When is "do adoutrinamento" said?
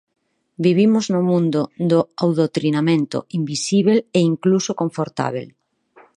1.91-3.17